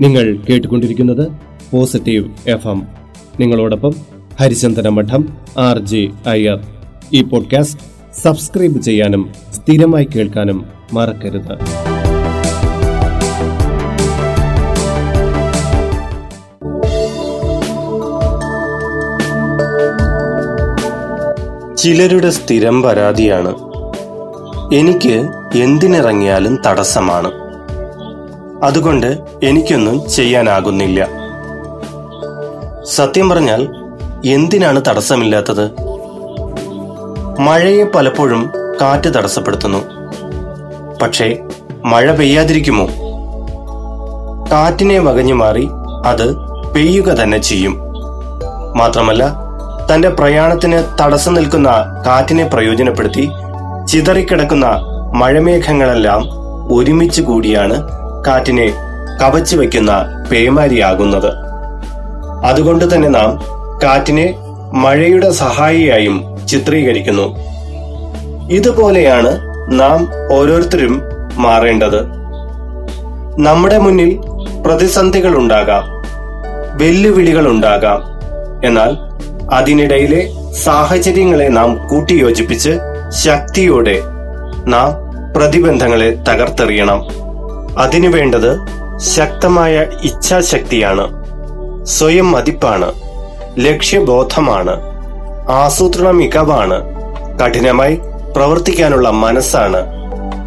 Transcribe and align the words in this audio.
നിങ്ങൾ 0.00 0.38
കേട്ടുകൊണ്ടിരിക്കുന്നത് 0.50 1.28
positive 1.70 2.30
F 2.46 2.68
M 2.68 2.82
നിങ്ങളോടൊപ്പം 3.40 3.94
ഹരിചന്ദന 4.40 4.88
മഠം 4.88 5.28
ആർ 5.58 5.78
ജെ 5.78 6.08
അയ്യർ. 6.26 6.60
ഈ 7.12 7.22
പോഡ്കാസ്റ്റ് 7.22 7.80
സബ്സ്ക്രൈബ് 8.22 8.82
ചെയ്യാനും 8.82 9.32
സ്ഥിരമായി 9.54 10.04
കേൾക്കാനും 10.04 10.66
മറക്കരുത്. 10.92 11.58
ചിലരുടെ 21.76 22.30
സ്ഥിരം 22.30 22.82
പരാതിയാണ്. 22.82 23.54
എനിക്ക് 24.74 25.28
എന്തിനിറങ്ങിയാലും 25.58 26.58
തടസ്സമാണ്. 26.66 27.47
അതുകൊണ്ട് 28.62 29.18
എനിക്കൊന്നും 29.42 30.10
ചെയ്യാനാകുന്നില്ല. 30.10 31.08
സത്യം 32.84 33.28
പറഞ്ഞാൽ 33.28 33.68
എന്തിനാണ് 34.26 34.82
തടസ്സമില്ലാത്തത്? 34.88 35.70
മഴയെ 37.40 37.84
പലപ്പോഴും 37.84 38.50
കാറ്റ് 38.80 39.14
തടസ്സപ്പെടുത്തുന്നു. 39.14 39.78
പക്ഷേ 41.02 41.38
മഴ 41.84 42.12
പെയ്യാതിരിക്കുമോ? 42.12 42.86
കാറ്റിനെ 44.52 44.98
വകഞ്ഞു 44.98 45.34
മാറി 45.34 45.68
അത് 46.04 46.36
പെയ്യുക 46.74 47.08
തന്നെ 47.08 47.38
ചെയ്യും. 47.38 47.80
മാത്രമല്ല 48.76 49.36
തന്റെ 49.94 50.08
പ്രയാണത്തിന് 50.08 50.82
തടസ്സം 51.00 51.34
നിൽക്കുന്ന 51.34 51.68
കാറ്റിനെ 52.06 52.44
പ്രയോജനപ്പെടുത്തി 52.44 53.30
ചിതറിക്കിടക്കുന്ന 53.86 54.66
മഴമേഘങ്ങളെല്ലാം 55.14 56.28
ഒരുമിച്ച് 56.72 57.22
കൂടിയാണ് 57.22 57.97
കാറ്റിനെ 58.28 58.72
കവച്ചു 59.22 59.56
വയ്ക്കുന്ന 59.56 59.92
പേമാരിയാകുന്നത്. 60.30 61.30
അതുകൊണ്ട് 62.44 62.94
തന്നെ 62.94 63.08
നാം 63.08 63.30
കാറ്റിനെ 63.82 64.34
മഴയുടെ 64.74 65.30
സഹായിയായും 65.30 66.46
ചിത്രീകരിക്കുന്നു. 66.46 67.36
ഇതുപോലെയാണ് 68.50 69.32
നാം 69.80 70.08
ഓരോരുത്തരും 70.32 71.02
മാറേണ്ടത്. 71.34 72.00
നമ്മുടെ 73.38 73.78
മുന്നിൽ 73.78 74.20
പ്രതിസന്ധികൾ 74.66 75.36
ഉണ്ടാകാം 75.36 75.84
വെല്ലുവിളികൾ 76.76 77.48
ഉണ്ടാകാം 77.48 78.00
എന്നാൽ 78.64 78.90
അതിനിടയിലെ 79.54 80.22
സാഹചര്യങ്ങളെ 80.64 81.48
നാം 81.48 81.88
കൂട്ടിയോജിപ്പിച്ച് 81.88 82.72
ശക്തിയോടെ 83.24 84.00
നാം 84.66 84.88
പ്രതിബന്ധങ്ങളെ 85.36 86.10
തകർത്തെറിയണം. 86.28 87.27
അതിനു 87.78 88.08
വേണ്ടത് 88.08 88.58
ശക്തമായ 88.98 89.86
ഇച്ഛാശക്തിയാണ്. 90.02 91.24
സ്വയം 91.84 92.32
മതിപ്പാണ്. 92.32 92.92
ലക്ഷ്യബോധമാണ്. 93.58 94.80
ആസൂത്രണ 95.50 96.10
മികവാണ്. 96.10 96.82
കഠിനമായി 97.38 98.00
പ്രവർത്തിക്കാനുള്ള 98.36 99.10
മനസ്സാണ്. 99.10 99.76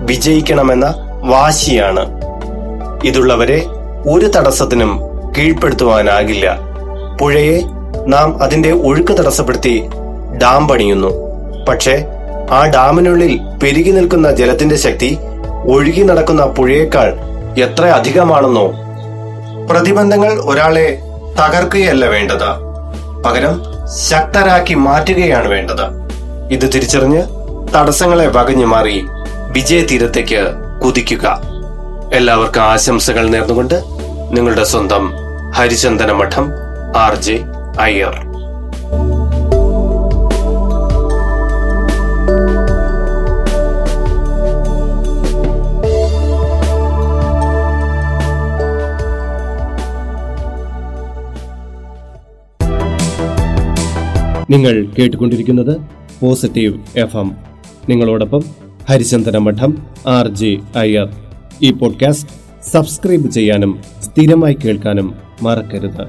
വിജയിക്കണമെന്ന 0.05 0.93
വാശിയാണ്. 1.23 2.21
ഇതുള്ളവരെ 3.03 3.65
ഒരു 4.09 4.25
തടസ്സത്തിനും 4.25 4.99
കീഴ്പ്പെടുത്തുവാനാകില്ല. 5.37 6.59
പുഴയെ 7.19 7.61
നാം 8.07 8.43
അതിന്റെ 8.43 8.71
ഒഴുക്ക് 8.71 9.11
തടസ്സപ്പെടുത്തി 9.11 9.83
ഡാം 10.41 10.67
പണിയുന്നു. 10.67 11.09
പക്ഷേ 11.69 12.05
ആ 12.51 12.65
ഡാമിനുള്ളിൽ 12.65 13.39
പെരുകി 13.63 13.91
നിൽക്കുന്ന 13.91 14.31
ജലത്തിന്റെ 14.31 14.75
ശക്തി 14.75 15.17
ഒഴുകി 15.65 16.01
നടക്കുന്ന 16.01 16.45
പുഴയേക്കാൾ 16.45 17.13
എത്ര 17.59 17.85
അധികമാണെന്നോ. 17.85 18.71
പ്രതിബന്ധങ്ങൾ 19.67 20.31
ഒരാളെ 20.33 21.01
തകർക്കുകയല്ല 21.39 22.05
വേണ്ടത്. 22.05 22.71
പകരം 23.23 23.63
ശക്തരാക്കി 24.09 24.73
മാറ്റുകയാണ് 24.73 25.47
വേണ്ടത്. 25.47 26.11
ഇത് 26.51 26.61
തിരിച്ചറിഞ്ഞ് 26.61 27.23
തടസ്സങ്ങളെ 27.75 28.27
വകഞ്ഞു 28.27 28.65
മാറി 28.65 29.05
വിജയതീരത്തേക്ക് 29.51 30.53
കുതിക്കുക. 30.85 31.41
എല്ലാവർക്കും 32.13 32.61
ആശംസകൾ 32.61 33.29
നേർന്നുകൊണ്ട് 33.29 33.83
നിങ്ങളുടെ 34.31 34.63
സ്വന്തം 34.63 35.13
ഹരിചന്ദന 35.51 36.11
മഠം 36.11 36.51
ആർ 36.97 37.15
ജെ 37.15 37.39
അയ്യർ. 37.79 38.30
നിങ്ങൾ 54.51 54.87
കേട്ടുകൊണ്ടിരിക്കുന്നത് 54.99 55.81
പോസിറ്റീവ് 56.19 56.79
എഫ് 56.97 57.17
എം. 57.17 57.31
നിങ്ങളോടൊപ്പം 57.89 58.43
ഹരിചന്ദന 58.89 59.37
മഠം 59.37 59.77
ആർ 60.07 60.27
ജെ 60.27 60.57
അയ്യർ. 60.75 61.09
ഈ 61.61 61.71
പോഡ്കാസ്റ്റ് 61.71 62.29
സബ്സ്ക്രൈബ് 62.71 63.29
ചെയ്യാനും 63.29 63.79
സ്ഥിരമായി 64.01 64.53
കേൾക്കാനും 64.53 65.15
മറക്കരുത്. 65.41 66.03